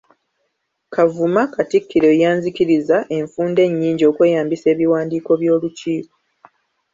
[0.93, 6.15] Kavuma Katikkiro eyanzikiriza enfunda ennyingi okweyambisa ebiwandiiko by'Olukiiko.